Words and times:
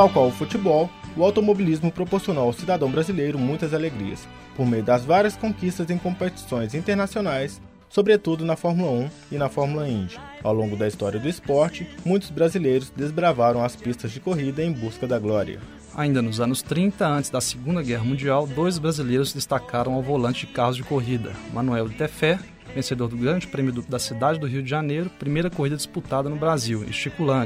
Tal 0.00 0.08
qual 0.08 0.28
o 0.28 0.32
futebol, 0.32 0.88
o 1.14 1.22
automobilismo 1.22 1.92
proporcionou 1.92 2.44
ao 2.44 2.54
cidadão 2.54 2.90
brasileiro 2.90 3.38
muitas 3.38 3.74
alegrias, 3.74 4.26
por 4.56 4.66
meio 4.66 4.82
das 4.82 5.04
várias 5.04 5.36
conquistas 5.36 5.90
em 5.90 5.98
competições 5.98 6.72
internacionais, 6.72 7.60
sobretudo 7.86 8.42
na 8.42 8.56
Fórmula 8.56 8.92
1 8.92 9.10
e 9.32 9.36
na 9.36 9.50
Fórmula 9.50 9.86
Indy. 9.86 10.18
Ao 10.42 10.54
longo 10.54 10.74
da 10.74 10.88
história 10.88 11.20
do 11.20 11.28
esporte, 11.28 11.86
muitos 12.02 12.30
brasileiros 12.30 12.88
desbravaram 12.96 13.62
as 13.62 13.76
pistas 13.76 14.10
de 14.10 14.20
corrida 14.20 14.64
em 14.64 14.72
busca 14.72 15.06
da 15.06 15.18
glória. 15.18 15.60
Ainda 15.94 16.22
nos 16.22 16.40
anos 16.40 16.62
30, 16.62 17.06
antes 17.06 17.28
da 17.28 17.42
Segunda 17.42 17.82
Guerra 17.82 18.04
Mundial, 18.04 18.46
dois 18.46 18.78
brasileiros 18.78 19.34
destacaram 19.34 19.92
ao 19.92 20.02
volante 20.02 20.46
de 20.46 20.52
carros 20.54 20.76
de 20.76 20.82
corrida: 20.82 21.32
Manuel 21.52 21.90
de 21.90 21.96
Tefé 21.96 22.38
vencedor 22.74 23.08
do 23.08 23.16
Grande 23.16 23.46
Prêmio 23.46 23.72
do, 23.72 23.82
da 23.82 23.98
cidade 23.98 24.38
do 24.38 24.46
Rio 24.46 24.62
de 24.62 24.70
Janeiro, 24.70 25.10
primeira 25.18 25.50
corrida 25.50 25.76
disputada 25.76 26.28
no 26.28 26.36
Brasil, 26.36 26.84
e 26.84 26.90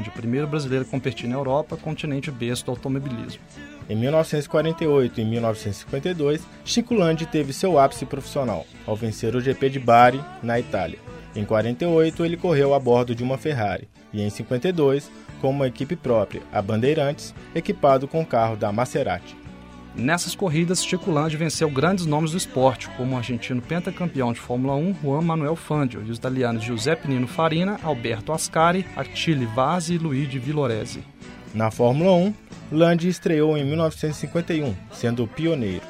o 0.09 0.11
primeiro 0.11 0.47
brasileiro 0.47 0.85
a 0.85 0.87
competir 0.87 1.27
na 1.27 1.35
Europa, 1.35 1.77
continente 1.77 2.31
berço 2.31 2.65
do 2.65 2.71
automobilismo. 2.71 3.41
Em 3.89 3.95
1948 3.95 5.21
e 5.21 5.25
1952, 5.25 6.41
Chico 6.63 6.93
Landi 6.93 7.25
teve 7.25 7.53
seu 7.53 7.77
ápice 7.77 8.05
profissional, 8.05 8.65
ao 8.85 8.95
vencer 8.95 9.35
o 9.35 9.41
GP 9.41 9.69
de 9.69 9.79
Bari, 9.79 10.19
na 10.41 10.59
Itália. 10.59 10.99
Em 11.35 11.45
48, 11.45 12.25
ele 12.25 12.37
correu 12.37 12.73
a 12.73 12.79
bordo 12.79 13.13
de 13.13 13.23
uma 13.23 13.37
Ferrari, 13.37 13.87
e 14.13 14.21
em 14.21 14.29
52, 14.29 15.11
com 15.41 15.49
uma 15.49 15.67
equipe 15.67 15.95
própria, 15.95 16.41
a 16.51 16.61
Bandeirantes, 16.61 17.35
equipado 17.53 18.07
com 18.07 18.21
o 18.21 18.25
carro 18.25 18.55
da 18.55 18.71
Maserati. 18.71 19.35
Nessas 19.97 20.35
corridas, 20.35 20.83
Chico 20.83 21.09
Landi 21.09 21.37
venceu 21.37 21.69
grandes 21.69 22.05
nomes 22.05 22.31
do 22.31 22.37
esporte, 22.37 22.89
como 22.97 23.15
o 23.15 23.17
argentino 23.17 23.61
pentacampeão 23.61 24.33
de 24.33 24.39
Fórmula 24.41 24.75
1 24.75 24.95
Juan 25.01 25.21
Manuel 25.21 25.55
Fangio 25.55 26.03
e 26.05 26.11
os 26.11 26.17
italianos 26.17 26.65
Giuseppe 26.65 27.07
Nino 27.07 27.27
Farina, 27.27 27.79
Alberto 27.81 28.33
Ascari, 28.33 28.85
Achille 28.93 29.45
Vasi 29.45 29.93
e 29.93 29.97
Luigi 29.97 30.37
Villoresi. 30.37 31.01
Na 31.53 31.71
Fórmula 31.71 32.11
1, 32.11 32.33
Landi 32.73 33.07
estreou 33.07 33.57
em 33.57 33.63
1951, 33.63 34.75
sendo 34.91 35.23
o 35.23 35.27
pioneiro. 35.27 35.85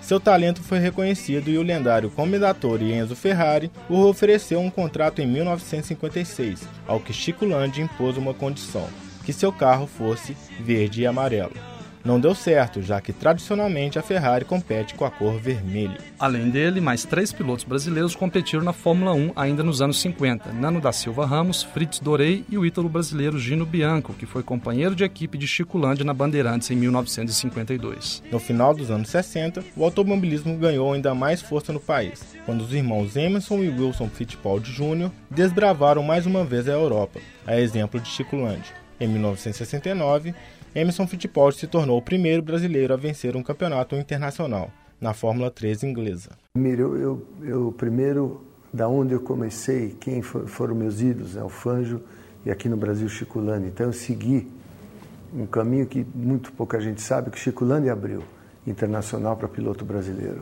Seu 0.00 0.18
talento 0.18 0.62
foi 0.62 0.78
reconhecido 0.78 1.50
e 1.50 1.58
o 1.58 1.62
lendário 1.62 2.08
comendator 2.08 2.82
Enzo 2.82 3.14
Ferrari 3.14 3.70
o 3.90 4.06
ofereceu 4.06 4.58
um 4.58 4.70
contrato 4.70 5.20
em 5.20 5.26
1956, 5.26 6.66
ao 6.88 6.98
que 6.98 7.12
Chico 7.12 7.44
Landi 7.44 7.82
impôs 7.82 8.16
uma 8.16 8.32
condição: 8.32 8.88
que 9.22 9.34
seu 9.34 9.52
carro 9.52 9.86
fosse 9.86 10.34
verde 10.58 11.02
e 11.02 11.06
amarelo 11.06 11.69
não 12.04 12.18
deu 12.18 12.34
certo, 12.34 12.80
já 12.80 13.00
que 13.00 13.12
tradicionalmente 13.12 13.98
a 13.98 14.02
Ferrari 14.02 14.44
compete 14.44 14.94
com 14.94 15.04
a 15.04 15.10
cor 15.10 15.38
vermelha. 15.38 15.98
Além 16.18 16.48
dele, 16.48 16.80
mais 16.80 17.04
três 17.04 17.32
pilotos 17.32 17.64
brasileiros 17.64 18.14
competiram 18.14 18.62
na 18.62 18.72
Fórmula 18.72 19.12
1 19.12 19.32
ainda 19.36 19.62
nos 19.62 19.82
anos 19.82 20.00
50: 20.00 20.52
Nano 20.52 20.80
da 20.80 20.92
Silva 20.92 21.26
Ramos, 21.26 21.62
Fritz 21.62 22.00
Dorei 22.00 22.44
e 22.48 22.56
o 22.56 22.64
ítalo 22.64 22.88
brasileiro 22.88 23.38
Gino 23.38 23.66
Bianco, 23.66 24.14
que 24.14 24.26
foi 24.26 24.42
companheiro 24.42 24.94
de 24.94 25.04
equipe 25.04 25.36
de 25.36 25.46
Chico 25.46 25.78
Landi 25.78 26.04
na 26.04 26.14
Bandeirantes 26.14 26.70
em 26.70 26.76
1952. 26.76 28.22
No 28.30 28.38
final 28.38 28.74
dos 28.74 28.90
anos 28.90 29.08
60, 29.10 29.62
o 29.76 29.84
automobilismo 29.84 30.56
ganhou 30.56 30.92
ainda 30.92 31.14
mais 31.14 31.42
força 31.42 31.72
no 31.72 31.80
país, 31.80 32.36
quando 32.46 32.62
os 32.62 32.72
irmãos 32.72 33.16
Emerson 33.16 33.62
e 33.62 33.68
Wilson 33.68 34.08
Fittipaldi 34.08 34.72
Jr. 34.72 35.10
desbravaram 35.30 36.02
mais 36.02 36.26
uma 36.26 36.44
vez 36.44 36.68
a 36.68 36.72
Europa, 36.72 37.20
a 37.46 37.60
exemplo 37.60 38.00
de 38.00 38.08
Chico 38.08 38.36
Landi. 38.36 38.72
Em 38.98 39.08
1969, 39.08 40.34
Emerson 40.72 41.04
Fittipaldi 41.04 41.58
se 41.58 41.66
tornou 41.66 41.98
o 41.98 42.02
primeiro 42.02 42.42
brasileiro 42.42 42.94
a 42.94 42.96
vencer 42.96 43.34
um 43.34 43.42
campeonato 43.42 43.96
internacional 43.96 44.70
na 45.00 45.12
Fórmula 45.12 45.50
3 45.50 45.82
inglesa. 45.82 46.30
Primeiro, 46.52 46.96
eu, 46.96 47.26
eu, 47.42 47.74
primeiro, 47.76 48.40
da 48.72 48.86
onde 48.86 49.12
eu 49.12 49.20
comecei, 49.20 49.96
quem 49.98 50.22
for, 50.22 50.46
foram 50.46 50.76
meus 50.76 51.00
ídolos, 51.00 51.36
é 51.36 51.42
o 51.42 51.48
Fanjo 51.48 52.00
e 52.46 52.52
aqui 52.52 52.68
no 52.68 52.76
Brasil 52.76 53.08
Chico 53.08 53.40
Lani. 53.40 53.66
Então 53.66 53.86
eu 53.86 53.92
segui 53.92 54.48
um 55.34 55.44
caminho 55.44 55.86
que 55.86 56.06
muito 56.14 56.52
pouca 56.52 56.80
gente 56.80 57.02
sabe 57.02 57.30
que 57.30 57.38
Chico 57.38 57.64
Lani 57.64 57.88
abriu, 57.88 58.22
internacional 58.64 59.36
para 59.36 59.48
piloto 59.48 59.84
brasileiro. 59.84 60.40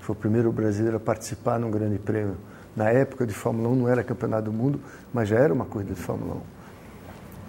Foi 0.00 0.14
o 0.14 0.18
primeiro 0.18 0.52
brasileiro 0.52 0.98
a 0.98 1.00
participar 1.00 1.58
num 1.58 1.70
grande 1.70 1.98
prêmio. 1.98 2.36
Na 2.76 2.90
época 2.90 3.26
de 3.26 3.32
Fórmula 3.32 3.70
1 3.70 3.74
não 3.74 3.88
era 3.88 4.04
campeonato 4.04 4.50
do 4.50 4.52
mundo, 4.52 4.78
mas 5.14 5.30
já 5.30 5.38
era 5.38 5.54
uma 5.54 5.64
corrida 5.64 5.94
de 5.94 6.00
Fórmula 6.00 6.34
1. 6.34 6.61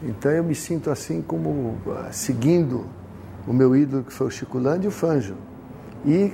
Então 0.01 0.31
eu 0.31 0.43
me 0.43 0.55
sinto 0.55 0.89
assim 0.89 1.21
como 1.21 1.77
ah, 1.87 2.11
seguindo 2.11 2.85
o 3.47 3.53
meu 3.53 3.75
ídolo 3.75 4.03
que 4.03 4.13
foi 4.13 4.27
o 4.27 4.31
Chico 4.31 4.57
Landi 4.57 4.85
e 4.85 4.87
o 4.87 4.91
Fanjo. 4.91 5.35
E 6.05 6.33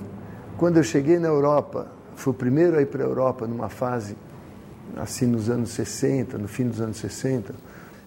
quando 0.57 0.77
eu 0.77 0.83
cheguei 0.83 1.19
na 1.19 1.27
Europa, 1.27 1.91
fui 2.15 2.31
o 2.31 2.33
primeiro 2.33 2.77
a 2.77 2.81
ir 2.81 2.87
para 2.87 3.03
a 3.03 3.07
Europa 3.07 3.47
numa 3.47 3.69
fase 3.69 4.15
assim 4.97 5.25
nos 5.25 5.49
anos 5.49 5.69
60, 5.71 6.37
no 6.37 6.47
fim 6.47 6.67
dos 6.67 6.81
anos 6.81 6.97
60, 6.97 7.53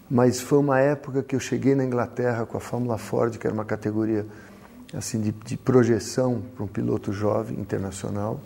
mas 0.09 0.41
foi 0.41 0.59
uma 0.59 0.79
época 0.79 1.23
que 1.23 1.35
eu 1.35 1.39
cheguei 1.39 1.75
na 1.75 1.83
Inglaterra 1.83 2.45
com 2.45 2.57
a 2.57 2.59
Fórmula 2.59 2.97
Ford, 2.97 3.37
que 3.37 3.47
era 3.47 3.53
uma 3.53 3.65
categoria 3.65 4.25
assim 4.93 5.19
de, 5.19 5.31
de 5.31 5.57
projeção 5.57 6.43
para 6.53 6.63
um 6.63 6.67
piloto 6.67 7.11
jovem 7.11 7.59
internacional. 7.59 8.39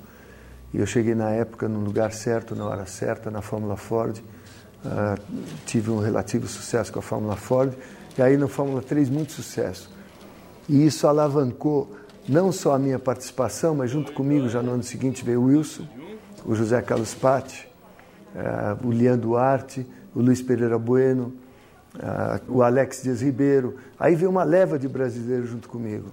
E 0.73 0.77
eu 0.79 0.85
cheguei 0.85 1.15
na 1.15 1.31
época 1.31 1.67
no 1.67 1.79
lugar 1.79 2.13
certo, 2.13 2.55
na 2.55 2.65
hora 2.65 2.85
certa, 2.85 3.31
na 3.31 3.41
Fórmula 3.41 3.75
Ford 3.75 4.21
Uh, 4.85 5.19
tive 5.65 5.89
um 5.91 5.99
relativo 5.99 6.47
sucesso 6.47 6.93
com 6.93 6.99
a 6.99 7.01
Fórmula 7.01 7.35
Ford 7.35 7.73
e 8.17 8.21
aí 8.21 8.37
na 8.37 8.47
Fórmula 8.47 8.81
3 8.81 9.09
muito 9.09 9.31
sucesso. 9.31 9.89
E 10.69 10.85
isso 10.85 11.07
alavancou 11.07 11.95
não 12.27 12.51
só 12.51 12.73
a 12.73 12.79
minha 12.79 12.99
participação, 12.99 13.75
mas 13.75 13.89
junto 13.89 14.11
comigo 14.11 14.49
já 14.49 14.61
no 14.61 14.71
ano 14.71 14.83
seguinte 14.83 15.23
veio 15.23 15.41
o 15.41 15.45
Wilson, 15.45 15.87
o 16.45 16.53
José 16.55 16.81
Carlos 16.81 17.13
Patti, 17.13 17.67
uh, 18.35 18.87
o 18.87 18.91
Lian 18.91 19.17
Duarte, 19.17 19.85
o 20.13 20.21
Luiz 20.21 20.41
Pereira 20.41 20.77
Bueno, 20.77 21.33
uh, 21.95 22.41
o 22.47 22.61
Alex 22.61 23.03
Dias 23.03 23.21
Ribeiro. 23.21 23.75
Aí 23.99 24.15
veio 24.15 24.29
uma 24.29 24.43
leva 24.43 24.77
de 24.77 24.87
brasileiros 24.87 25.49
junto 25.49 25.69
comigo. 25.69 26.11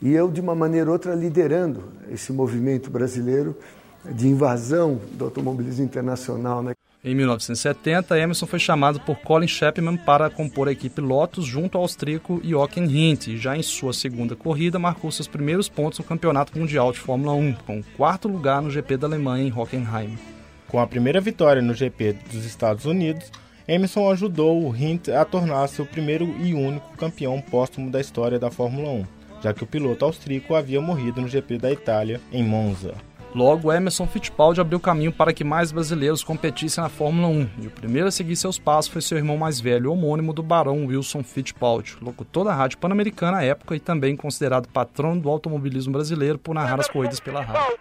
E 0.00 0.12
eu, 0.12 0.30
de 0.30 0.40
uma 0.40 0.54
maneira 0.54 0.86
ou 0.86 0.92
outra, 0.92 1.14
liderando 1.14 1.84
esse 2.10 2.32
movimento 2.32 2.88
brasileiro 2.88 3.56
de 4.04 4.28
invasão 4.28 5.00
do 5.12 5.24
automobilismo 5.24 5.84
internacional. 5.84 6.62
Né? 6.62 6.77
Em 7.08 7.14
1970, 7.14 8.20
Emerson 8.20 8.46
foi 8.46 8.58
chamado 8.58 9.00
por 9.00 9.16
Colin 9.20 9.48
Chapman 9.48 9.96
para 9.96 10.28
compor 10.28 10.68
a 10.68 10.72
equipe 10.72 11.00
Lotus 11.00 11.46
junto 11.46 11.78
ao 11.78 11.82
austríaco 11.82 12.38
Jochen 12.44 12.86
Rindt 12.86 13.34
já 13.38 13.56
em 13.56 13.62
sua 13.62 13.94
segunda 13.94 14.36
corrida 14.36 14.78
marcou 14.78 15.10
seus 15.10 15.26
primeiros 15.26 15.70
pontos 15.70 16.00
no 16.00 16.04
Campeonato 16.04 16.58
Mundial 16.58 16.92
de 16.92 16.98
Fórmula 16.98 17.32
1, 17.32 17.54
com 17.66 17.82
quarto 17.96 18.28
lugar 18.28 18.60
no 18.60 18.70
GP 18.70 18.98
da 18.98 19.06
Alemanha 19.06 19.48
em 19.48 19.50
Hockenheim. 19.50 20.18
Com 20.66 20.78
a 20.78 20.86
primeira 20.86 21.18
vitória 21.18 21.62
no 21.62 21.72
GP 21.72 22.14
dos 22.30 22.44
Estados 22.44 22.84
Unidos, 22.84 23.32
Emerson 23.66 24.10
ajudou 24.10 24.62
o 24.62 24.68
Rindt 24.68 25.10
a 25.10 25.24
tornar-se 25.24 25.80
o 25.80 25.86
primeiro 25.86 26.26
e 26.38 26.52
único 26.52 26.94
campeão 26.98 27.40
póstumo 27.40 27.90
da 27.90 28.02
história 28.02 28.38
da 28.38 28.50
Fórmula 28.50 28.90
1, 28.90 29.06
já 29.42 29.54
que 29.54 29.64
o 29.64 29.66
piloto 29.66 30.04
austríaco 30.04 30.54
havia 30.54 30.78
morrido 30.78 31.22
no 31.22 31.28
GP 31.28 31.56
da 31.56 31.72
Itália, 31.72 32.20
em 32.30 32.44
Monza. 32.44 32.92
Logo, 33.34 33.72
Emerson 33.72 34.06
Fittipaldi 34.06 34.60
abriu 34.60 34.80
caminho 34.80 35.12
para 35.12 35.32
que 35.32 35.44
mais 35.44 35.70
brasileiros 35.70 36.24
competissem 36.24 36.82
na 36.82 36.88
Fórmula 36.88 37.28
1, 37.28 37.50
e 37.62 37.66
o 37.66 37.70
primeiro 37.70 38.08
a 38.08 38.10
seguir 38.10 38.36
seus 38.36 38.58
passos 38.58 38.90
foi 38.90 39.02
seu 39.02 39.18
irmão 39.18 39.36
mais 39.36 39.60
velho, 39.60 39.92
homônimo 39.92 40.32
do 40.32 40.42
barão 40.42 40.86
Wilson 40.86 41.22
Fittipaldi, 41.22 41.96
locutor 42.00 42.44
da 42.44 42.54
rádio 42.54 42.78
pan-americana 42.78 43.38
à 43.38 43.44
época 43.44 43.76
e 43.76 43.80
também 43.80 44.16
considerado 44.16 44.66
patrono 44.68 45.20
do 45.20 45.28
automobilismo 45.28 45.92
brasileiro 45.92 46.38
por 46.38 46.54
narrar 46.54 46.80
as 46.80 46.88
corridas 46.88 47.20
pela 47.20 47.42
rádio. 47.42 47.78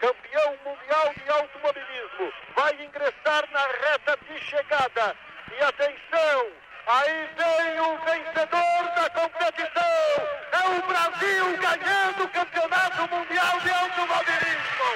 Campeão 0.00 0.52
mundial 0.64 1.14
de 1.14 1.30
automobilismo, 1.30 2.32
vai 2.54 2.72
ingressar 2.84 3.44
na 3.52 3.66
reta 3.88 4.18
de 4.28 4.40
chegada. 4.44 5.14
E 5.58 5.62
atenção, 5.62 6.46
aí 6.86 7.28
vem 7.36 7.80
o 7.80 7.98
vencedor 8.04 8.82
da 8.94 9.10
competição. 9.10 9.82
É 10.52 10.68
o 10.68 10.82
Brasil 10.86 11.44
ganhando 11.58 12.24
o 12.24 12.28
Campeonato 12.28 13.02
Mundial 13.14 13.60
de 13.60 13.70
Automobilismo. 13.70 14.88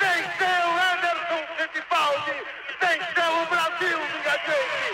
Venceu 0.00 0.64
Anderson 0.92 1.42
Fittipaldi. 1.56 2.36
Venceu 2.80 3.32
o 3.42 3.46
Brasil, 3.46 3.98
minha 3.98 4.36
gente. 4.46 4.88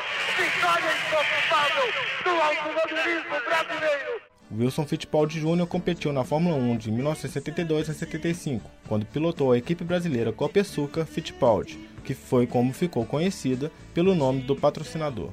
Brasileiro. 3.44 4.14
Wilson 4.56 4.86
Fittipaldi 4.86 5.40
Jr. 5.40 5.66
competiu 5.66 6.12
na 6.12 6.22
Fórmula 6.22 6.54
1 6.56 6.76
de 6.76 6.90
1972 6.92 7.90
a 7.90 7.94
75, 7.94 8.70
quando 8.86 9.06
pilotou 9.06 9.50
a 9.50 9.58
equipe 9.58 9.82
brasileira 9.82 10.32
Copesuca 10.32 11.04
Fittipaldi, 11.04 11.78
que 12.04 12.14
foi 12.14 12.46
como 12.46 12.72
ficou 12.72 13.04
conhecida 13.04 13.72
pelo 13.92 14.14
nome 14.14 14.42
do 14.42 14.54
patrocinador. 14.54 15.30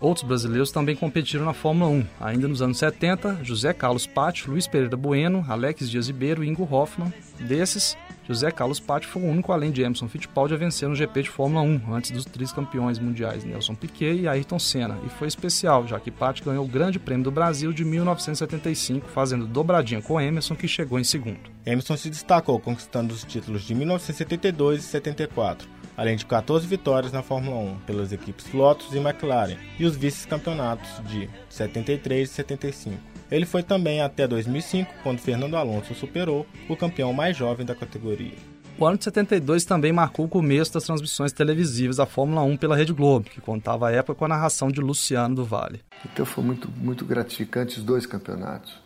Outros 0.00 0.24
brasileiros 0.24 0.70
também 0.70 0.94
competiram 0.94 1.44
na 1.44 1.52
Fórmula 1.52 1.90
1. 1.90 2.06
Ainda 2.20 2.46
nos 2.46 2.62
anos 2.62 2.78
70, 2.78 3.40
José 3.42 3.72
Carlos 3.72 4.06
Patti, 4.06 4.48
Luiz 4.48 4.66
Pereira 4.66 4.96
Bueno, 4.96 5.44
Alex 5.48 5.90
Dias 5.90 6.06
Ribeiro 6.06 6.44
e 6.44 6.48
Ingo 6.48 6.68
Hoffmann. 6.70 7.12
Desses, 7.40 7.96
José 8.28 8.50
Carlos 8.52 8.78
Patti 8.78 9.08
foi 9.08 9.22
o 9.22 9.26
único, 9.26 9.50
além 9.52 9.72
de 9.72 9.82
Emerson 9.82 10.08
Fittipaldi, 10.08 10.54
a 10.54 10.56
vencer 10.56 10.88
no 10.88 10.94
GP 10.94 11.22
de 11.22 11.30
Fórmula 11.30 11.62
1, 11.62 11.92
antes 11.92 12.12
dos 12.12 12.24
três 12.24 12.52
campeões 12.52 13.00
mundiais 13.00 13.42
Nelson 13.42 13.74
Piquet 13.74 14.20
e 14.20 14.28
Ayrton 14.28 14.58
Senna. 14.60 14.96
E 15.04 15.08
foi 15.08 15.26
especial, 15.26 15.84
já 15.84 15.98
que 15.98 16.12
Patti 16.12 16.44
ganhou 16.44 16.64
o 16.64 16.68
Grande 16.68 17.00
Prêmio 17.00 17.24
do 17.24 17.32
Brasil 17.32 17.72
de 17.72 17.84
1975, 17.84 19.08
fazendo 19.08 19.48
dobradinha 19.48 20.00
com 20.00 20.20
Emerson, 20.20 20.54
que 20.54 20.68
chegou 20.68 21.00
em 21.00 21.04
segundo. 21.04 21.40
Emerson 21.66 21.96
se 21.96 22.08
destacou 22.08 22.60
conquistando 22.60 23.12
os 23.12 23.24
títulos 23.24 23.62
de 23.62 23.74
1972 23.74 24.84
e 24.84 24.86
74 24.86 25.77
além 25.98 26.14
de 26.14 26.24
14 26.24 26.64
vitórias 26.64 27.12
na 27.12 27.24
Fórmula 27.24 27.56
1 27.56 27.78
pelas 27.80 28.12
equipes 28.12 28.50
Lotus 28.54 28.94
e 28.94 28.98
McLaren, 28.98 29.56
e 29.80 29.84
os 29.84 29.96
vice-campeonatos 29.96 31.02
de 31.08 31.28
73 31.50 32.30
e 32.30 32.32
75. 32.32 32.96
Ele 33.28 33.44
foi 33.44 33.64
também 33.64 34.00
até 34.00 34.26
2005, 34.26 34.94
quando 35.02 35.18
Fernando 35.18 35.56
Alonso 35.56 35.96
superou 35.96 36.46
o 36.68 36.76
campeão 36.76 37.12
mais 37.12 37.36
jovem 37.36 37.66
da 37.66 37.74
categoria. 37.74 38.34
O 38.78 38.86
ano 38.86 38.96
de 38.96 39.04
72 39.04 39.64
também 39.64 39.92
marcou 39.92 40.26
o 40.26 40.28
começo 40.28 40.72
das 40.72 40.84
transmissões 40.84 41.32
televisivas 41.32 41.96
da 41.96 42.06
Fórmula 42.06 42.42
1 42.42 42.56
pela 42.56 42.76
Rede 42.76 42.92
Globo, 42.92 43.28
que 43.28 43.40
contava 43.40 43.88
a 43.88 43.90
época 43.90 44.14
com 44.14 44.24
a 44.24 44.28
narração 44.28 44.70
de 44.70 44.80
Luciano 44.80 45.34
do 45.34 45.44
Vale. 45.44 45.82
Então 46.04 46.24
foi 46.24 46.44
muito, 46.44 46.70
muito 46.70 47.04
gratificante 47.04 47.76
os 47.76 47.84
dois 47.84 48.06
campeonatos. 48.06 48.80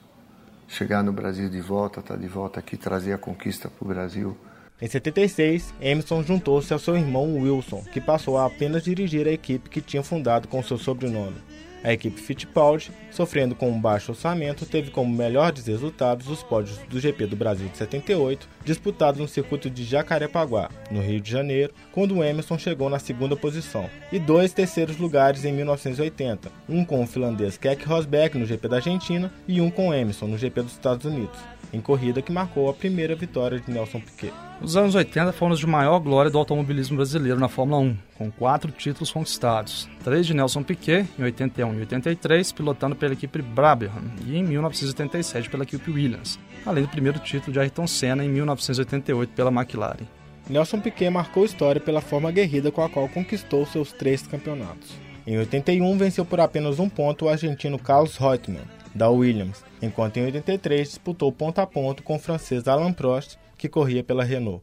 Chegar 0.67 1.05
no 1.05 1.13
Brasil 1.13 1.51
de 1.51 1.61
volta, 1.61 2.01
estar 2.01 2.15
tá 2.15 2.21
de 2.21 2.27
volta 2.27 2.59
aqui, 2.59 2.79
trazer 2.79 3.13
a 3.13 3.19
conquista 3.19 3.69
para 3.69 3.85
o 3.85 3.89
Brasil. 3.89 4.35
Em 4.83 4.89
76, 4.89 5.73
Emerson 5.81 6.25
juntou-se 6.25 6.73
ao 6.73 6.79
seu 6.81 6.97
irmão 6.97 7.37
Wilson, 7.37 7.85
que 7.93 8.01
passou 8.01 8.37
a 8.37 8.47
apenas 8.47 8.83
dirigir 8.83 9.29
a 9.29 9.31
equipe 9.31 9.71
que 9.71 9.81
tinha 9.81 10.03
fundado 10.03 10.49
com 10.49 10.61
seu 10.61 10.77
sobrenome. 10.77 11.37
A 11.85 11.93
equipe 11.93 12.21
Fittipaldi, 12.21 12.91
sofrendo 13.09 13.55
com 13.55 13.71
um 13.71 13.81
baixo 13.81 14.11
orçamento, 14.11 14.67
teve 14.67 14.91
como 14.91 15.15
melhores 15.15 15.69
resultados 15.69 16.27
os 16.29 16.43
pódios 16.43 16.79
do 16.89 16.99
GP 16.99 17.27
do 17.27 17.37
Brasil 17.37 17.69
de 17.69 17.79
78, 17.79 18.49
disputados 18.65 19.21
no 19.21 19.29
circuito 19.29 19.71
de 19.71 19.85
Jacarepaguá, 19.85 20.69
no 20.91 21.01
Rio 21.01 21.21
de 21.21 21.31
Janeiro, 21.31 21.73
quando 21.93 22.23
Emerson 22.23 22.59
chegou 22.59 22.91
na 22.91 22.99
segunda 22.99 23.37
posição, 23.37 23.89
e 24.11 24.19
dois 24.19 24.53
terceiros 24.53 24.97
lugares 24.97 25.45
em 25.45 25.53
1980, 25.53 26.51
um 26.69 26.85
com 26.85 27.01
o 27.01 27.07
finlandês 27.07 27.57
Keck 27.57 27.87
Rosberg 27.87 28.37
no 28.37 28.47
GP 28.47 28.67
da 28.67 28.77
Argentina 28.77 29.33
e 29.47 29.61
um 29.61 29.71
com 29.71 29.95
Emerson 29.95 30.27
no 30.27 30.39
GP 30.39 30.63
dos 30.63 30.73
Estados 30.73 31.05
Unidos 31.05 31.39
em 31.73 31.81
corrida 31.81 32.23
que 32.23 32.31
marcou 32.31 32.69
a 32.69 32.75
primeira 32.75 33.15
vitória 33.15 33.59
de 33.59 33.71
Nelson 33.71 34.01
Piquet. 34.01 34.33
Os 34.61 34.77
anos 34.77 34.95
80 34.95 35.33
foram 35.33 35.53
os 35.53 35.59
de 35.59 35.67
maior 35.67 35.99
glória 35.99 36.31
do 36.31 36.39
automobilismo 36.39 36.97
brasileiro 36.97 37.41
na 37.41 37.49
Fórmula 37.49 37.81
1, 37.81 37.97
com 38.19 38.31
quatro 38.31 38.71
títulos 38.71 39.11
conquistados. 39.11 39.89
Três 40.05 40.27
de 40.27 40.35
Nelson 40.35 40.63
Piquet, 40.63 41.07
em 41.19 41.23
81 41.23 41.75
e 41.75 41.81
83, 41.81 42.53
pilotando 42.53 42.95
pela 42.95 43.15
equipe 43.15 43.43
Brabham, 43.43 43.91
e 44.27 44.37
em 44.37 44.45
1987 44.45 45.51
pela 45.51 45.65
equipe 45.65 45.91
Williams, 45.91 46.39
além 46.65 46.85
do 46.85 46.91
primeiro 46.91 47.19
título 47.19 47.53
de 47.53 47.59
Ayrton 47.59 47.87
Senna 47.87 48.25
em 48.25 48.29
1988 48.29 49.33
pela 49.33 49.51
McLaren. 49.51 50.07
Nelson 50.49 50.81
Piquet 50.81 51.11
marcou 51.11 51.45
história 51.45 51.81
pela 51.81 52.01
forma 52.01 52.29
aguerrida 52.29 52.71
com 52.71 52.83
a 52.83 52.89
qual 52.89 53.09
conquistou 53.09 53.65
seus 53.67 53.93
três 53.93 54.23
campeonatos. 54.23 54.93
Em 55.27 55.39
81, 55.39 55.97
venceu 55.97 56.25
por 56.25 56.41
apenas 56.41 56.79
um 56.79 56.89
ponto 56.89 57.25
o 57.25 57.29
argentino 57.29 57.79
Carlos 57.79 58.17
Reutemann, 58.17 58.65
da 58.95 59.09
Williams, 59.11 59.65
enquanto 59.81 60.19
em 60.19 60.25
83 60.25 60.89
disputou 60.89 61.33
ponto 61.33 61.61
a 61.61 61.67
ponto 61.67 62.03
com 62.03 62.17
o 62.17 62.19
francês 62.19 62.67
Alain 62.69 62.93
Prost, 62.93 63.37
que 63.57 63.69
corria 63.69 64.03
pela 64.03 64.25
Renault. 64.25 64.63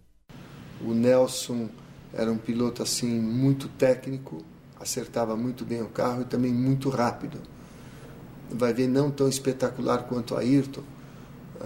O 0.82 0.94
Nelson 0.94 1.70
era 2.14 2.32
um 2.32 2.38
piloto 2.38 2.82
assim 2.82 3.20
muito 3.20 3.68
técnico, 3.68 4.44
acertava 4.80 5.36
muito 5.36 5.66
bem 5.66 5.82
o 5.82 5.90
carro 5.90 6.22
e 6.22 6.26
também 6.26 6.54
muito 6.54 6.90
rápido. 6.90 7.40
Vai 8.50 8.74
ver 8.74 8.88
não 8.88 9.12
tão 9.12 9.28
espetacular 9.28 10.04
quanto 10.04 10.36
a 10.36 10.40
Ayrton, 10.40 10.84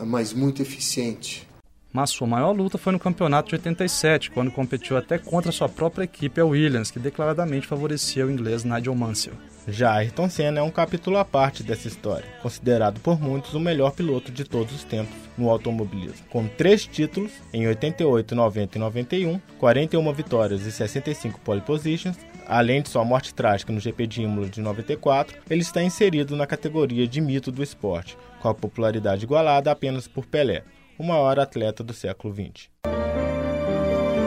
mas 0.05 0.33
muito 0.33 0.61
eficiente. 0.61 1.47
Mas 1.91 2.09
sua 2.09 2.25
maior 2.25 2.51
luta 2.51 2.77
foi 2.79 2.91
no 2.91 2.99
campeonato 2.99 3.49
de 3.49 3.55
87, 3.55 4.31
quando 4.31 4.51
competiu 4.51 4.97
até 4.97 5.19
contra 5.19 5.51
sua 5.51 5.69
própria 5.69 6.03
equipe, 6.03 6.41
a 6.41 6.45
Williams, 6.45 6.89
que 6.89 6.97
declaradamente 6.97 7.67
favorecia 7.67 8.25
o 8.25 8.31
inglês 8.31 8.63
Nigel 8.63 8.95
Mansell. 8.95 9.35
Já 9.67 9.93
Ayrton 9.93 10.29
Senna 10.29 10.59
é 10.59 10.63
um 10.63 10.69
capítulo 10.69 11.17
à 11.17 11.23
parte 11.23 11.63
dessa 11.63 11.87
história, 11.87 12.27
considerado 12.41 12.99
por 12.99 13.19
muitos 13.19 13.53
o 13.53 13.59
melhor 13.59 13.91
piloto 13.91 14.31
de 14.31 14.43
todos 14.43 14.75
os 14.75 14.83
tempos 14.83 15.15
no 15.37 15.49
automobilismo. 15.49 16.25
Com 16.29 16.47
três 16.47 16.85
títulos, 16.85 17.31
em 17.53 17.65
88, 17.67 18.35
90 18.35 18.77
e 18.77 18.81
91, 18.81 19.39
41 19.57 20.13
vitórias 20.13 20.65
e 20.65 20.71
65 20.71 21.39
pole 21.39 21.61
positions, 21.61 22.17
além 22.45 22.81
de 22.81 22.89
sua 22.89 23.05
morte 23.05 23.33
trágica 23.33 23.71
no 23.71 23.79
GP 23.79 24.05
de 24.05 24.21
Imola 24.21 24.49
de 24.49 24.59
94, 24.59 25.37
ele 25.49 25.61
está 25.61 25.81
inserido 25.81 26.35
na 26.35 26.45
categoria 26.45 27.07
de 27.07 27.21
mito 27.21 27.51
do 27.51 27.63
esporte, 27.63 28.17
com 28.41 28.49
a 28.49 28.53
popularidade 28.53 29.23
igualada 29.23 29.71
apenas 29.71 30.07
por 30.09 30.25
Pelé, 30.25 30.63
o 30.97 31.03
maior 31.03 31.39
atleta 31.39 31.83
do 31.83 31.93
século 31.93 32.33
XX. 32.33 32.69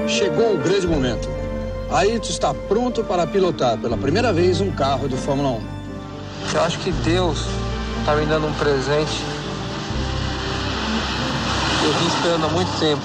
Chegou 0.08 0.54
o 0.54 0.58
grande 0.58 0.86
momento 0.86 1.28
Ayrton 1.90 2.28
está 2.28 2.52
pronto 2.52 3.04
para 3.04 3.26
pilotar 3.26 3.78
pela 3.78 3.96
primeira 3.96 4.32
vez 4.32 4.60
um 4.60 4.70
carro 4.72 5.08
de 5.08 5.16
Fórmula 5.16 5.50
1. 5.50 5.62
Eu 6.54 6.62
acho 6.62 6.78
que 6.80 6.90
Deus 6.90 7.38
está 8.00 8.16
me 8.16 8.26
dando 8.26 8.48
um 8.48 8.52
presente. 8.54 9.22
Eu 11.84 11.92
vim 11.92 12.06
esperando 12.08 12.46
há 12.46 12.48
muito 12.48 12.80
tempo. 12.80 13.02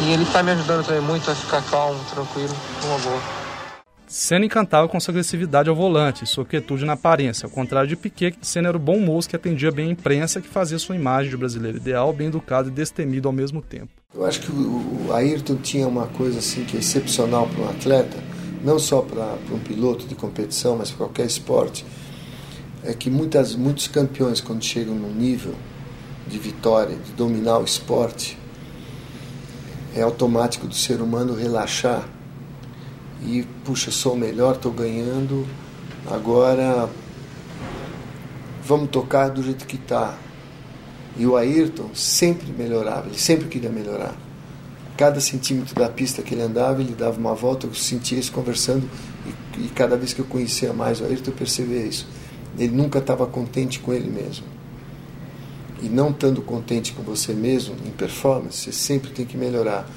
E 0.00 0.12
ele 0.12 0.24
está 0.24 0.42
me 0.42 0.50
ajudando 0.50 0.84
também 0.84 1.02
muito 1.02 1.30
a 1.30 1.34
ficar 1.34 1.62
calmo, 1.62 2.00
tranquilo, 2.12 2.54
uma 2.84 2.98
boa. 2.98 3.43
Senna 4.16 4.46
encantava 4.46 4.86
com 4.86 5.00
sua 5.00 5.10
agressividade 5.10 5.68
ao 5.68 5.74
volante 5.74 6.24
sua 6.24 6.44
quietude 6.44 6.84
na 6.84 6.92
aparência, 6.92 7.46
ao 7.46 7.50
contrário 7.50 7.88
de 7.88 7.96
Piquet, 7.96 8.36
Senna 8.42 8.68
era 8.68 8.76
o 8.76 8.80
bom 8.80 9.00
moço 9.00 9.28
que 9.28 9.34
atendia 9.34 9.72
bem 9.72 9.88
a 9.88 9.90
imprensa 9.90 10.40
que 10.40 10.46
fazia 10.46 10.78
sua 10.78 10.94
imagem 10.94 11.32
de 11.32 11.36
brasileiro 11.36 11.78
ideal, 11.78 12.12
bem 12.12 12.28
educado 12.28 12.68
e 12.68 12.70
destemido 12.70 13.26
ao 13.26 13.32
mesmo 13.32 13.60
tempo. 13.60 13.88
Eu 14.14 14.24
acho 14.24 14.40
que 14.40 14.52
o 14.52 15.12
Ayrton 15.12 15.56
tinha 15.56 15.88
uma 15.88 16.06
coisa 16.06 16.38
assim 16.38 16.64
que 16.64 16.76
é 16.76 16.78
excepcional 16.78 17.48
para 17.48 17.64
um 17.64 17.68
atleta, 17.68 18.16
não 18.62 18.78
só 18.78 19.02
para 19.02 19.36
um 19.50 19.58
piloto 19.58 20.06
de 20.06 20.14
competição, 20.14 20.76
mas 20.76 20.92
para 20.92 21.06
qualquer 21.06 21.26
esporte, 21.26 21.84
é 22.84 22.94
que 22.94 23.10
muitas, 23.10 23.56
muitos 23.56 23.88
campeões, 23.88 24.40
quando 24.40 24.62
chegam 24.62 24.94
num 24.94 25.12
nível 25.12 25.56
de 26.28 26.38
vitória, 26.38 26.94
de 26.94 27.10
dominar 27.14 27.58
o 27.58 27.64
esporte, 27.64 28.38
é 29.92 30.02
automático 30.02 30.68
do 30.68 30.74
ser 30.76 31.00
humano 31.00 31.34
relaxar 31.34 32.08
e, 33.24 33.46
puxa, 33.64 33.90
sou 33.90 34.14
o 34.14 34.16
melhor, 34.16 34.56
estou 34.56 34.72
ganhando, 34.72 35.46
agora 36.10 36.88
vamos 38.62 38.90
tocar 38.90 39.28
do 39.28 39.42
jeito 39.42 39.66
que 39.66 39.76
está 39.76 40.16
e 41.16 41.26
o 41.26 41.36
Ayrton 41.36 41.90
sempre 41.94 42.52
melhorava, 42.52 43.06
ele 43.06 43.18
sempre 43.18 43.48
queria 43.48 43.70
melhorar. 43.70 44.14
Cada 44.96 45.20
centímetro 45.20 45.74
da 45.74 45.88
pista 45.88 46.22
que 46.22 46.34
ele 46.34 46.42
andava, 46.42 46.80
ele 46.80 46.94
dava 46.94 47.18
uma 47.18 47.34
volta, 47.34 47.66
eu 47.66 47.74
sentia 47.74 48.18
isso 48.18 48.32
conversando, 48.32 48.88
e, 49.56 49.64
e 49.64 49.68
cada 49.68 49.96
vez 49.96 50.12
que 50.12 50.20
eu 50.20 50.24
conhecia 50.24 50.72
mais 50.72 51.00
o 51.00 51.04
Ayrton, 51.04 51.30
eu 51.30 51.36
percebia 51.36 51.84
isso. 51.84 52.06
Ele 52.58 52.74
nunca 52.74 52.98
estava 52.98 53.26
contente 53.26 53.80
com 53.80 53.92
ele 53.92 54.10
mesmo. 54.10 54.44
E 55.82 55.88
não 55.88 56.10
estando 56.10 56.40
contente 56.42 56.92
com 56.92 57.02
você 57.02 57.32
mesmo, 57.32 57.74
em 57.86 57.90
performance, 57.90 58.58
você 58.58 58.72
sempre 58.72 59.10
tem 59.10 59.26
que 59.26 59.36
melhorar. 59.36 59.88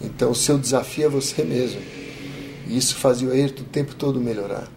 Então, 0.00 0.30
o 0.30 0.34
seu 0.34 0.58
desafio 0.58 1.06
é 1.06 1.08
você 1.08 1.42
mesmo. 1.42 1.80
E 2.68 2.76
isso 2.76 2.96
fazia 2.96 3.28
o 3.28 3.32
Ayrton 3.32 3.62
o 3.62 3.66
tempo 3.66 3.94
todo 3.94 4.20
melhorar. 4.20 4.68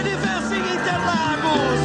ele 0.00 0.16
vence 0.16 0.54
em 0.54 0.74
Interlagos! 0.74 1.80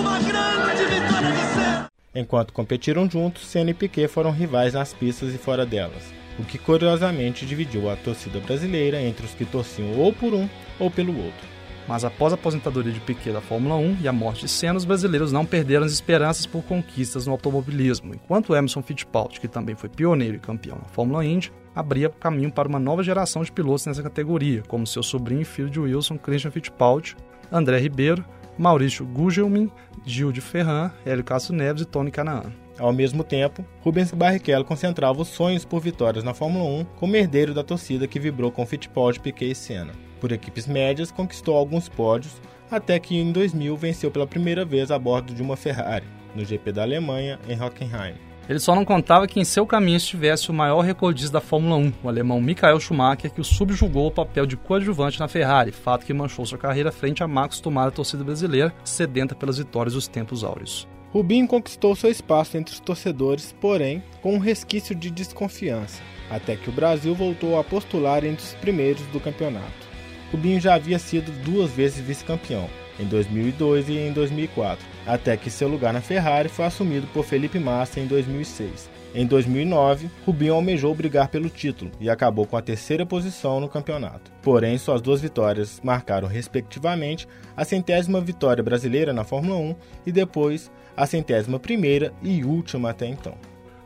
Uma 0.00 0.18
grande 0.18 0.84
vitória 0.86 1.30
de 1.30 1.54
Senna! 1.54 1.88
Enquanto 2.14 2.52
competiram 2.52 3.08
juntos, 3.10 3.46
Senna 3.46 3.70
e 3.70 3.74
Piquet 3.74 4.08
foram 4.08 4.30
rivais 4.30 4.72
nas 4.72 4.94
pistas 4.94 5.34
e 5.34 5.38
fora 5.38 5.66
delas, 5.66 6.02
o 6.38 6.44
que 6.44 6.58
curiosamente 6.58 7.46
dividiu 7.46 7.90
a 7.90 7.96
torcida 7.96 8.40
brasileira 8.40 9.00
entre 9.00 9.26
os 9.26 9.32
que 9.32 9.44
torciam 9.44 9.98
ou 9.98 10.12
por 10.12 10.34
um 10.34 10.48
ou 10.78 10.90
pelo 10.90 11.16
outro. 11.16 11.54
Mas 11.86 12.04
após 12.04 12.32
a 12.32 12.36
aposentadoria 12.36 12.92
de 12.92 13.00
Piquet 13.00 13.32
da 13.32 13.42
Fórmula 13.42 13.76
1 13.76 13.98
e 14.00 14.08
a 14.08 14.12
morte 14.12 14.42
de 14.42 14.48
Senna, 14.48 14.78
os 14.78 14.86
brasileiros 14.86 15.30
não 15.30 15.44
perderam 15.44 15.84
as 15.84 15.92
esperanças 15.92 16.46
por 16.46 16.62
conquistas 16.62 17.26
no 17.26 17.32
automobilismo, 17.32 18.14
enquanto 18.14 18.54
Emerson 18.54 18.82
Fittipaldi, 18.82 19.38
que 19.38 19.48
também 19.48 19.74
foi 19.74 19.90
pioneiro 19.90 20.36
e 20.36 20.40
campeão 20.40 20.78
na 20.78 20.88
Fórmula 20.88 21.24
Indy, 21.24 21.52
abria 21.74 22.08
caminho 22.08 22.50
para 22.50 22.68
uma 22.68 22.78
nova 22.78 23.02
geração 23.02 23.42
de 23.42 23.52
pilotos 23.52 23.84
nessa 23.86 24.02
categoria, 24.02 24.62
como 24.66 24.86
seu 24.86 25.02
sobrinho 25.02 25.42
e 25.42 25.44
filho 25.44 25.68
de 25.68 25.78
Wilson, 25.78 26.16
Christian 26.16 26.50
Fittipaldi, 26.50 27.16
André 27.52 27.78
Ribeiro, 27.78 28.24
Maurício 28.56 29.04
Gugelmin, 29.04 29.70
Gil 30.06 30.32
de 30.32 30.40
Ferran, 30.40 30.90
Hélio 31.04 31.24
Castro 31.24 31.54
Neves 31.54 31.82
e 31.82 31.86
Tony 31.86 32.10
Canaan. 32.10 32.63
Ao 32.78 32.92
mesmo 32.92 33.22
tempo, 33.22 33.64
Rubens 33.82 34.10
Barrichello 34.10 34.64
concentrava 34.64 35.22
os 35.22 35.28
sonhos 35.28 35.64
por 35.64 35.80
vitórias 35.80 36.24
na 36.24 36.34
Fórmula 36.34 36.64
1 36.64 36.84
como 36.96 37.14
herdeiro 37.16 37.54
da 37.54 37.62
torcida 37.62 38.08
que 38.08 38.18
vibrou 38.18 38.50
com 38.50 38.66
Fittipaldi, 38.66 39.20
Piquet 39.20 39.52
e 39.52 39.54
Senna. 39.54 39.92
Por 40.20 40.32
equipes 40.32 40.66
médias, 40.66 41.12
conquistou 41.12 41.56
alguns 41.56 41.88
pódios, 41.88 42.40
até 42.70 42.98
que 42.98 43.16
em 43.16 43.30
2000 43.30 43.76
venceu 43.76 44.10
pela 44.10 44.26
primeira 44.26 44.64
vez 44.64 44.90
a 44.90 44.98
bordo 44.98 45.32
de 45.32 45.42
uma 45.42 45.56
Ferrari, 45.56 46.06
no 46.34 46.44
GP 46.44 46.72
da 46.72 46.82
Alemanha, 46.82 47.38
em 47.48 47.60
Hockenheim. 47.60 48.14
Ele 48.48 48.58
só 48.58 48.74
não 48.74 48.84
contava 48.84 49.26
que 49.26 49.40
em 49.40 49.44
seu 49.44 49.66
caminho 49.66 49.96
estivesse 49.96 50.50
o 50.50 50.54
maior 50.54 50.80
recordista 50.80 51.32
da 51.32 51.40
Fórmula 51.40 51.76
1, 51.76 51.92
o 52.02 52.08
alemão 52.08 52.40
Michael 52.40 52.78
Schumacher, 52.78 53.32
que 53.32 53.40
o 53.40 53.44
subjugou 53.44 54.08
o 54.08 54.10
papel 54.10 54.44
de 54.44 54.56
coadjuvante 54.56 55.18
na 55.18 55.28
Ferrari, 55.28 55.72
fato 55.72 56.04
que 56.04 56.12
manchou 56.12 56.44
sua 56.44 56.58
carreira 56.58 56.92
frente 56.92 57.22
a 57.22 57.28
Max 57.28 57.54
acostumada 57.54 57.90
torcida 57.90 58.24
brasileira, 58.24 58.74
sedenta 58.84 59.34
pelas 59.34 59.56
vitórias 59.58 59.94
dos 59.94 60.08
tempos 60.08 60.44
áureos. 60.44 60.86
Rubinho 61.14 61.46
conquistou 61.46 61.94
seu 61.94 62.10
espaço 62.10 62.56
entre 62.56 62.74
os 62.74 62.80
torcedores, 62.80 63.54
porém, 63.60 64.02
com 64.20 64.34
um 64.34 64.40
resquício 64.40 64.96
de 64.96 65.12
desconfiança, 65.12 66.02
até 66.28 66.56
que 66.56 66.68
o 66.68 66.72
Brasil 66.72 67.14
voltou 67.14 67.56
a 67.56 67.62
postular 67.62 68.24
entre 68.24 68.44
os 68.44 68.54
primeiros 68.54 69.06
do 69.06 69.20
campeonato. 69.20 69.86
Rubinho 70.32 70.60
já 70.60 70.74
havia 70.74 70.98
sido 70.98 71.30
duas 71.44 71.70
vezes 71.70 72.00
vice-campeão, 72.00 72.68
em 72.98 73.04
2002 73.04 73.90
e 73.90 73.96
em 73.96 74.12
2004, 74.12 74.84
até 75.06 75.36
que 75.36 75.50
seu 75.50 75.68
lugar 75.68 75.92
na 75.92 76.00
Ferrari 76.00 76.48
foi 76.48 76.64
assumido 76.64 77.06
por 77.14 77.24
Felipe 77.24 77.60
Massa 77.60 78.00
em 78.00 78.08
2006. 78.08 78.90
Em 79.14 79.24
2009, 79.26 80.10
Rubinho 80.26 80.54
almejou 80.54 80.92
brigar 80.92 81.28
pelo 81.28 81.48
título 81.48 81.92
e 82.00 82.10
acabou 82.10 82.44
com 82.46 82.56
a 82.56 82.62
terceira 82.62 83.06
posição 83.06 83.60
no 83.60 83.68
campeonato. 83.68 84.32
Porém, 84.42 84.76
suas 84.76 85.00
duas 85.00 85.20
vitórias 85.20 85.80
marcaram, 85.84 86.26
respectivamente, 86.26 87.28
a 87.56 87.64
centésima 87.64 88.20
vitória 88.20 88.62
brasileira 88.62 89.12
na 89.12 89.22
Fórmula 89.22 89.56
1 89.56 89.76
e 90.04 90.10
depois 90.10 90.68
a 90.96 91.06
centésima 91.06 91.60
primeira 91.60 92.12
e 92.22 92.44
última 92.44 92.90
até 92.90 93.06
então. 93.06 93.36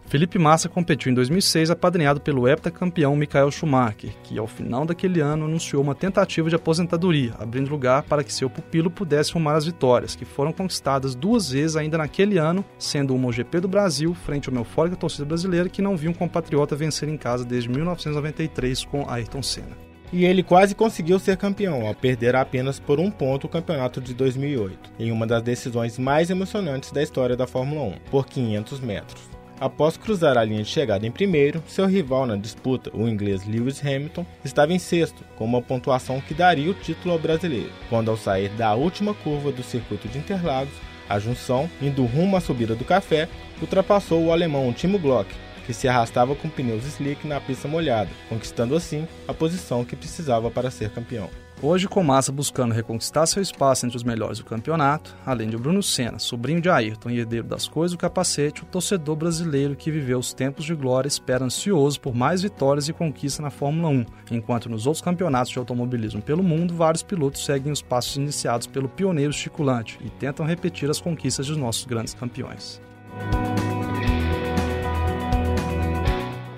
Felipe 0.09 0.39
Massa 0.39 0.71
competiu 0.71 1.13
em 1.13 1.15
2006 1.15 1.71
apadrinhado 1.71 2.19
pelo 2.19 2.49
heptacampeão 2.49 3.15
Michael 3.15 3.51
Schumacher, 3.51 4.11
que 4.25 4.39
ao 4.39 4.47
final 4.47 4.87
daquele 4.87 5.21
ano 5.21 5.45
anunciou 5.45 5.83
uma 5.83 5.95
tentativa 5.95 6.49
de 6.49 6.57
aposentadoria, 6.57 7.35
abrindo 7.39 7.69
lugar 7.69 8.03
para 8.05 8.25
que 8.25 8.33
seu 8.33 8.49
pupilo 8.49 8.91
pudesse 8.91 9.35
rumar 9.35 9.57
as 9.57 9.67
vitórias, 9.67 10.17
que 10.17 10.25
foram 10.25 10.51
conquistadas 10.51 11.15
duas 11.15 11.51
vezes 11.51 11.77
ainda 11.77 11.99
naquele 11.99 12.39
ano, 12.39 12.65
sendo 12.79 13.15
uma 13.15 13.29
o 13.29 13.33
GP 13.33 13.61
do 13.61 13.69
Brasil, 13.69 14.15
frente 14.15 14.49
a 14.49 14.51
uma 14.51 14.63
eufórica 14.63 14.97
torcida 14.97 15.27
brasileira 15.27 15.69
que 15.69 15.83
não 15.83 15.95
viu 15.95 16.11
um 16.11 16.15
compatriota 16.15 16.75
vencer 16.75 17.07
em 17.07 17.19
casa 17.19 17.45
desde 17.45 17.69
1993 17.69 18.87
com 18.87 19.11
Ayrton 19.11 19.43
Senna. 19.43 19.77
E 20.11 20.25
ele 20.25 20.43
quase 20.43 20.75
conseguiu 20.75 21.19
ser 21.19 21.37
campeão, 21.37 21.87
ao 21.87 21.95
perder 21.95 22.35
apenas 22.35 22.81
por 22.81 22.99
um 22.99 23.11
ponto 23.11 23.47
o 23.47 23.51
campeonato 23.51 24.01
de 24.01 24.15
2008, 24.15 24.91
em 24.99 25.13
uma 25.13 25.27
das 25.27 25.43
decisões 25.43 25.99
mais 25.99 26.31
emocionantes 26.31 26.93
da 26.93 27.03
história 27.03 27.37
da 27.37 27.47
Fórmula 27.47 27.83
1, 27.83 27.93
por 28.11 28.25
500 28.27 28.81
metros. 28.81 29.38
Após 29.61 29.97
cruzar 29.97 30.39
a 30.39 30.45
linha 30.45 30.63
de 30.63 30.69
chegada 30.69 31.05
em 31.05 31.11
primeiro, 31.11 31.61
seu 31.67 31.85
rival 31.87 32.25
na 32.27 32.37
disputa, 32.37 32.91
o 32.95 33.09
inglês 33.09 33.45
Lewis 33.45 33.85
Hamilton, 33.85 34.25
estava 34.45 34.73
em 34.73 34.79
sexto, 34.79 35.25
com 35.37 35.45
uma 35.45 35.61
pontuação 35.61 36.21
que 36.21 36.33
daria 36.33 36.71
o 36.71 36.75
título 36.75 37.15
ao 37.15 37.19
brasileiro, 37.19 37.73
quando 37.89 38.09
ao 38.09 38.17
sair 38.17 38.51
da 38.51 38.75
última 38.75 39.15
curva 39.15 39.51
do 39.51 39.65
circuito 39.65 40.07
de 40.07 40.19
Interlagos, 40.19 40.75
a 41.09 41.19
junção, 41.19 41.69
indo 41.83 42.05
rumo 42.05 42.37
à 42.37 42.41
subida 42.41 42.77
do 42.77 42.85
café, 42.85 43.29
ultrapassou 43.61 44.27
o 44.27 44.33
alemão 44.33 44.73
Timo 44.73 44.97
Glock, 44.97 45.29
que 45.67 45.75
se 45.75 45.89
arrastava 45.89 46.37
com 46.37 46.49
pneus 46.49 46.85
slick 46.87 47.27
na 47.27 47.41
pista 47.41 47.67
molhada, 47.67 48.11
conquistando 48.29 48.77
assim 48.77 49.09
a 49.27 49.35
posição 49.35 49.85
que 49.85 49.97
precisava 49.97 50.53
para 50.53 50.71
ser 50.71 50.91
campeão. 50.91 51.29
Hoje, 51.61 51.89
com 51.89 52.05
Massa 52.05 52.31
buscando 52.31 52.73
reconquistar 52.73 53.27
seu 53.27 53.43
espaço 53.43 53.85
entre 53.85 53.97
os 53.97 54.05
melhores 54.05 54.39
do 54.39 54.45
campeonato, 54.45 55.17
além 55.27 55.51
de 55.51 55.57
Bruno 55.57 55.83
Senna, 55.83 56.17
sobrinho 56.21 56.61
de 56.61 56.71
Ayrton 56.71 57.11
e 57.11 57.19
herdeiro 57.19 57.49
das 57.49 57.67
coisas 57.67 57.97
do 57.97 57.99
capacete, 57.99 58.63
o 58.63 58.67
torcedor 58.67 59.17
brasileiro 59.17 59.75
que 59.75 59.91
viveu 59.91 60.21
os 60.21 60.33
tempos 60.33 60.65
de 60.65 60.73
glória 60.73 61.09
espera 61.09 61.45
ansioso 61.45 62.01
por 62.01 62.15
mais 62.15 62.43
vitórias 62.43 62.89
e 62.89 62.93
conquistas 62.93 63.43
na 63.43 63.51
Fórmula 63.51 63.89
1, 63.89 64.07
enquanto 64.31 64.69
nos 64.69 64.87
outros 64.87 65.03
campeonatos 65.03 65.51
de 65.51 65.59
automobilismo 65.59 66.23
pelo 66.23 66.45
mundo, 66.45 66.75
vários 66.75 67.03
pilotos 67.03 67.45
seguem 67.45 67.73
os 67.73 67.83
passos 67.83 68.17
iniciados 68.17 68.69
pelo 68.69 68.89
pioneiro 68.89 69.33
Chiculante 69.33 69.99
e 70.01 70.09
tentam 70.09 70.47
repetir 70.47 70.89
as 70.89 71.01
conquistas 71.01 71.49
dos 71.49 71.57
nossos 71.57 71.85
grandes 71.87 72.15
campeões. 72.15 72.81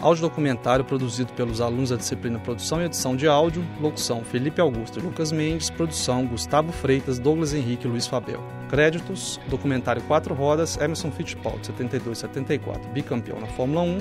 Áudio 0.01 0.23
documentário 0.23 0.83
produzido 0.83 1.31
pelos 1.35 1.61
alunos 1.61 1.91
da 1.91 1.97
disciplina 1.97 2.39
Produção 2.39 2.81
e 2.81 2.87
Edição 2.87 3.15
de 3.15 3.29
Áudio, 3.29 3.63
locução 3.79 4.25
Felipe 4.25 4.59
Augusto 4.59 4.99
e 4.99 5.03
Lucas 5.03 5.31
Mendes, 5.31 5.69
produção 5.69 6.27
Gustavo 6.27 6.73
Freitas, 6.73 7.19
Douglas 7.19 7.53
Henrique 7.53 7.87
e 7.87 7.91
Luiz 7.91 8.07
Fabel. 8.07 8.43
Créditos: 8.71 9.39
documentário 9.51 10.01
Quatro 10.03 10.35
Rodas, 10.35 10.79
Emerson 10.79 11.11
Fittipaldi, 11.11 11.71
72-74, 11.71 12.91
bicampeão 12.95 13.39
na 13.41 13.47
Fórmula 13.49 13.83
1. 13.83 13.99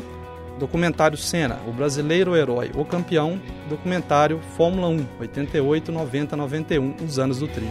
Documentário 0.58 1.18
Senna, 1.18 1.60
o 1.68 1.74
brasileiro 1.74 2.34
herói, 2.34 2.72
o 2.76 2.86
campeão. 2.86 3.40
Documentário 3.70 4.40
Fórmula 4.56 4.88
1, 4.88 5.06
88, 5.20 5.92
90, 5.92 6.36
91, 6.38 6.96
os 7.04 7.20
anos 7.20 7.40
do 7.40 7.48
tri. 7.48 7.68